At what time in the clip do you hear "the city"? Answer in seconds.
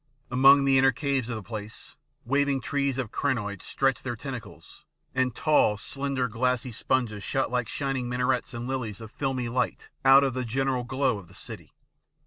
11.27-11.75